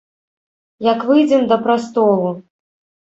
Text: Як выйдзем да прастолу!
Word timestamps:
Як 0.91 1.05
выйдзем 1.09 1.43
да 1.51 1.57
прастолу! 1.67 2.29